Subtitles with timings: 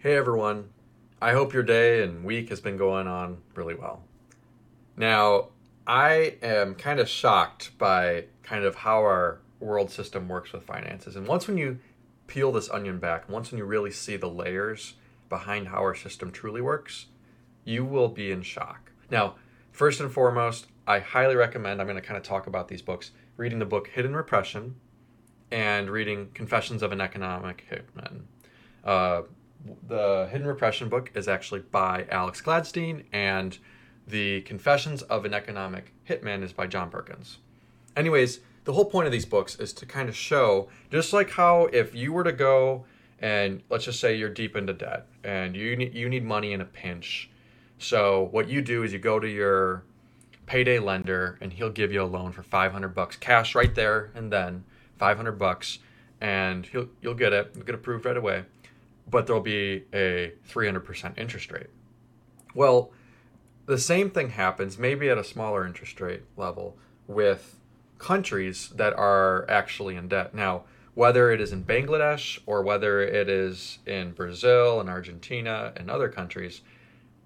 [0.00, 0.68] Hey everyone.
[1.20, 4.04] I hope your day and week has been going on really well.
[4.96, 5.48] Now,
[5.88, 11.16] I am kind of shocked by kind of how our world system works with finances.
[11.16, 11.80] And once when you
[12.28, 14.94] peel this onion back, once when you really see the layers
[15.28, 17.06] behind how our system truly works,
[17.64, 18.92] you will be in shock.
[19.10, 19.34] Now,
[19.72, 23.10] first and foremost, I highly recommend, I'm going to kind of talk about these books,
[23.36, 24.76] reading the book Hidden Repression
[25.50, 28.26] and reading Confessions of an Economic Hitman.
[28.84, 29.22] Uh,
[29.86, 33.58] the Hidden Repression book is actually by Alex Gladstein, and
[34.06, 37.38] the Confessions of an Economic Hitman is by John Perkins.
[37.96, 41.66] Anyways, the whole point of these books is to kind of show just like how
[41.72, 42.84] if you were to go
[43.20, 46.60] and let's just say you're deep into debt and you need, you need money in
[46.60, 47.30] a pinch.
[47.78, 49.84] So what you do is you go to your
[50.46, 54.32] payday lender and he'll give you a loan for 500 bucks cash right there and
[54.32, 54.64] then
[54.98, 55.78] 500 bucks
[56.20, 58.44] and he'll you'll get it you'll get approved right away
[59.10, 61.68] but there'll be a 300% interest rate.
[62.54, 62.92] Well,
[63.66, 67.58] the same thing happens, maybe at a smaller interest rate level, with
[67.98, 70.34] countries that are actually in debt.
[70.34, 75.90] Now, whether it is in Bangladesh or whether it is in Brazil and Argentina and
[75.90, 76.62] other countries,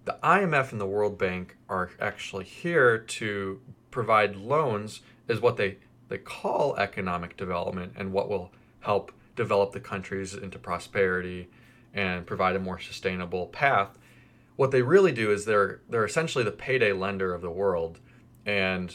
[0.04, 5.78] the IMF and the World Bank are actually here to provide loans, is what they,
[6.08, 11.48] they call economic development and what will help develop the countries into prosperity
[11.94, 13.98] and provide a more sustainable path.
[14.56, 18.00] What they really do is they're they're essentially the payday lender of the world,
[18.46, 18.94] and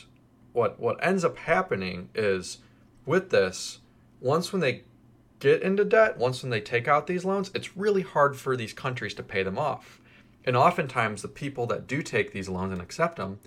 [0.53, 2.59] what what ends up happening is
[3.06, 3.80] with this,
[4.20, 4.84] once when they
[5.40, 8.73] get into debt, once when they take out these loans, it's really hard for these
[8.73, 10.02] countries to pay them off.
[10.45, 13.40] And oftentimes, the people that do take these loans and accept them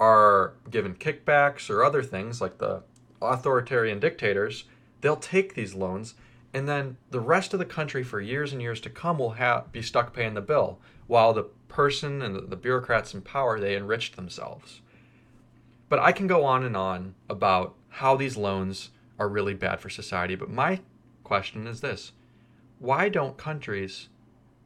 [0.00, 2.82] are given kickbacks or other things like the
[3.20, 4.64] authoritarian dictators.
[5.00, 6.14] They'll take these loans
[6.54, 9.72] and then the rest of the country for years and years to come will have
[9.72, 14.14] be stuck paying the bill while the person and the, bureaucrats in power they enriched
[14.14, 14.80] themselves.
[15.88, 19.90] But i can go on and on about how these loans are really bad for
[19.90, 20.80] society but my
[21.24, 22.12] question is this.
[22.78, 24.08] Why don't countries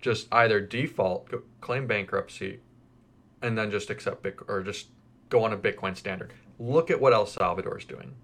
[0.01, 2.61] just either default claim bankruptcy
[3.41, 4.89] and then just accept or just
[5.31, 6.35] go on a bitcoin standard?
[6.59, 8.15] Look at what el salvador is doing.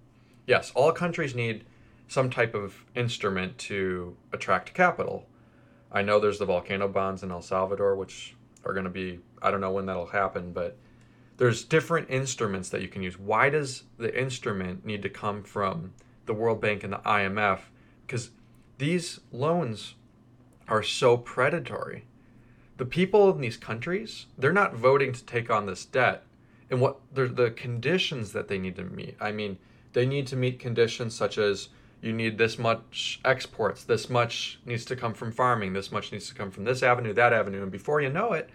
[0.45, 1.65] Yes all countries need
[2.07, 5.27] some type of instrument to attract capital.
[5.91, 9.51] I know there's the volcano bonds in El Salvador, which are going to be, I
[9.51, 10.77] don't know when that'll happen, but
[11.37, 13.19] there's different instruments that you can use.
[13.19, 15.93] Why does the instrument need to come from
[16.25, 17.59] the World Bank and the IMF?
[18.05, 18.31] Because
[18.77, 19.95] these loans
[20.67, 22.05] are so predatory.
[22.77, 26.23] The people in these countries, they're not voting to take on this debt
[26.69, 29.15] and what the conditions that they need to meet.
[29.21, 29.57] I mean,
[29.93, 31.69] they need to meet conditions such as
[32.01, 36.27] you need this much exports, this much needs to come from farming, this much needs
[36.29, 37.63] to come from this avenue, that avenue.
[37.63, 38.49] And before you know it,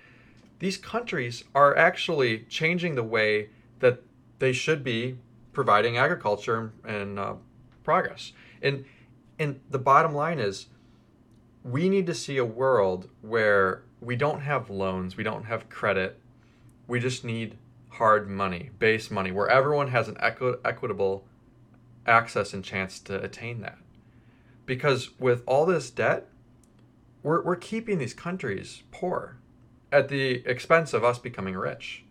[0.58, 3.48] these countries are actually changing the way
[3.80, 4.02] that
[4.38, 5.18] they should be
[5.52, 7.34] providing agriculture and uh,
[7.82, 8.32] progress.
[8.62, 8.84] And
[9.38, 10.66] and the bottom line is,
[11.64, 16.20] we need to see a world where we don't have loans, we don't have credit,
[16.86, 17.56] we just need
[17.88, 21.24] hard money, base money, where everyone has an equi- equitable
[22.06, 23.78] access and chance to attain that.
[24.66, 26.28] Because with all this debt,
[27.22, 29.36] we're, we're keeping these countries poor
[29.92, 32.04] at the expense of us becoming rich.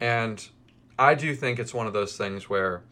[0.00, 0.48] And
[0.98, 2.82] I do think it's one of those things where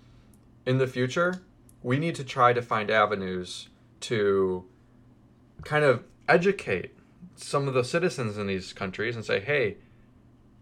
[0.65, 1.43] in the future,
[1.83, 3.69] we need to try to find avenues
[4.01, 4.65] to
[5.65, 6.93] kind of educate
[7.37, 9.77] some of the citizens in these countries and say, hey,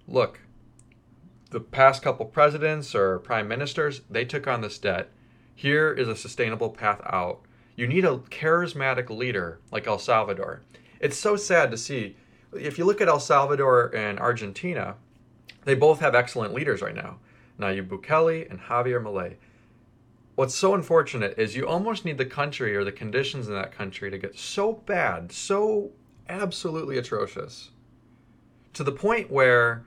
[0.06, 0.40] look,
[1.50, 5.10] the past couple presidents or prime ministers, they took on this debt
[5.54, 7.40] here is a sustainable path out.
[7.76, 10.62] You need a charismatic leader like El Salvador.
[11.00, 12.16] It's so sad to see.
[12.52, 14.96] If you look at El Salvador and Argentina,
[15.64, 17.18] they both have excellent leaders right now
[17.58, 19.36] Nayib Bukele and Javier Milei.
[20.34, 24.10] What's so unfortunate is you almost need the country or the conditions in that country
[24.10, 25.92] to get so bad, so
[26.28, 27.70] absolutely atrocious,
[28.72, 29.84] to the point where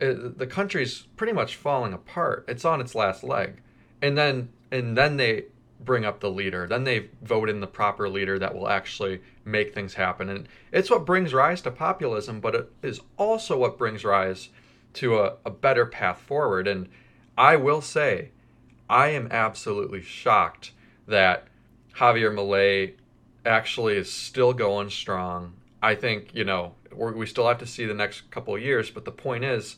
[0.00, 2.44] uh, the country's pretty much falling apart.
[2.46, 3.60] It's on its last leg.
[4.00, 5.46] And then and then they
[5.80, 6.66] bring up the leader.
[6.66, 10.28] Then they vote in the proper leader that will actually make things happen.
[10.28, 14.48] And it's what brings rise to populism, but it is also what brings rise
[14.94, 16.66] to a, a better path forward.
[16.66, 16.88] And
[17.36, 18.30] I will say,
[18.90, 20.72] I am absolutely shocked
[21.06, 21.46] that
[21.96, 22.94] Javier Milei
[23.46, 25.54] actually is still going strong.
[25.82, 29.04] I think, you know, we still have to see the next couple of years, but
[29.04, 29.76] the point is,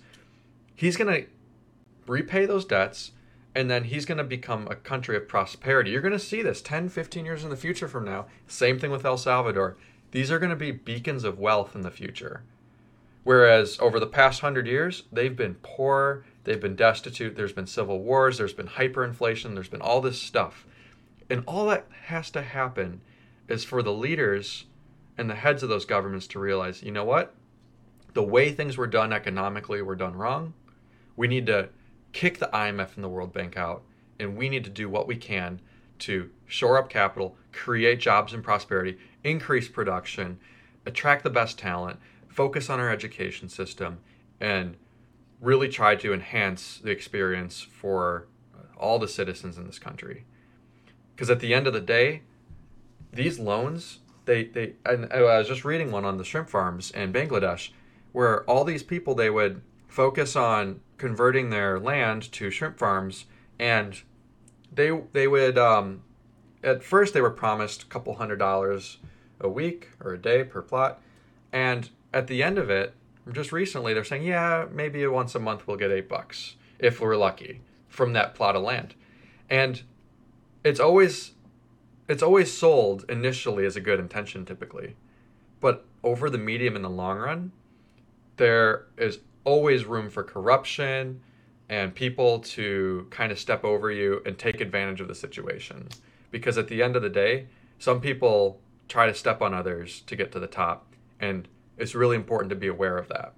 [0.75, 1.29] he's going to
[2.07, 3.13] repay those debts
[3.55, 5.91] and then he's going to become a country of prosperity.
[5.91, 8.27] You're going to see this 10, 15 years in the future from now.
[8.47, 9.77] Same thing with El Salvador.
[10.13, 12.43] these are going to be beacons of wealth in the future.
[13.23, 18.01] Whereas over the past hundred years, they've been poor, they've been destitute, there's been civil
[18.01, 20.67] wars, there's been hyperinflation, there's been all this stuff.
[21.29, 23.03] And all that has to happen
[23.47, 24.65] is for the leaders
[25.19, 27.35] and the heads of those governments to realize, you know what?
[28.15, 30.55] The way things were done economically were done wrong.
[31.15, 31.69] We need to
[32.13, 33.83] kick the IMF and the World Bank out,
[34.19, 35.61] and we need to do what we can
[36.01, 40.39] to shore up capital, create jobs and prosperity, increase production,
[40.87, 41.99] attract the best talent,
[42.29, 43.99] focus on our education system,
[44.41, 44.77] and
[45.41, 48.27] really try to enhance the experience for
[48.77, 50.25] all the citizens in this country.
[51.15, 52.23] Because at the end of the day,
[53.13, 57.13] these loans, they, they and I was just reading one on the shrimp farms in
[57.13, 57.71] Bangladesh,
[58.13, 59.61] where all these people they would
[59.91, 63.27] focus on converting their land to shrimp farms,
[63.59, 64.01] and
[64.73, 66.03] they they would um,
[66.63, 68.99] at first they were promised a couple hundred dollars
[69.41, 71.01] a week or a day per plot,
[71.53, 72.95] and at the end of it,
[73.33, 77.17] just recently they're saying, yeah, maybe once a month we'll get eight bucks if we're
[77.17, 78.95] lucky from that plot of land,
[79.51, 79.83] and
[80.65, 81.33] it's always
[82.09, 84.95] it's always sold initially as a good intention typically,
[85.61, 87.53] but over the medium and the long run,
[88.37, 91.21] there is always room for corruption
[91.69, 95.89] and people to kind of step over you and take advantage of the situation.
[96.31, 97.47] Because at the end of the day,
[97.79, 100.87] some people try to step on others to get to the top.
[101.21, 101.47] And
[101.79, 103.35] it's really important to be aware of that.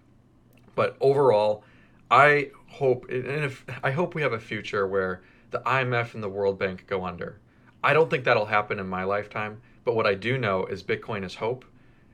[0.75, 1.65] But overall,
[2.11, 5.23] I hope and if I hope we have a future where
[5.53, 7.39] the IMF and the World Bank go under.
[7.85, 11.25] I don't think that'll happen in my lifetime, but what I do know is Bitcoin
[11.25, 11.65] is hope,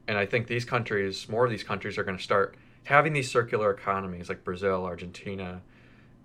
[0.06, 3.30] and I think these countries, more of these countries are going to start having these
[3.30, 5.62] circular economies like Brazil, Argentina,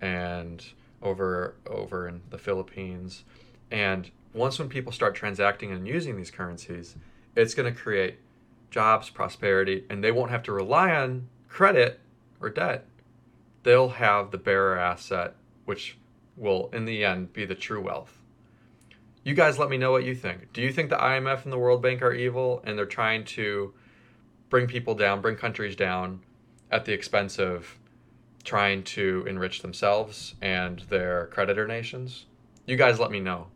[0.00, 0.64] and
[1.02, 3.24] over over in the Philippines.
[3.70, 6.96] And once when people start transacting and using these currencies,
[7.36, 8.18] it's going to create
[8.70, 12.00] jobs, prosperity, and they won't have to rely on credit
[12.40, 12.86] or debt.
[13.62, 15.34] They'll have the bearer asset,
[15.64, 15.96] which
[16.36, 18.18] will in the end be the true wealth.
[19.22, 20.52] You guys let me know what you think.
[20.52, 23.72] Do you think the IMF and the World Bank are evil and they're trying to
[24.50, 26.20] bring people down, bring countries down
[26.74, 27.78] at the expense of
[28.42, 32.26] trying to enrich themselves and their creditor nations?
[32.66, 33.46] You guys let me know.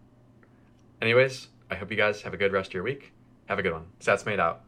[1.03, 3.13] Anyways, I hope you guys have a good rest of your week.
[3.47, 3.87] Have a good one.
[4.01, 4.63] SatsMate out.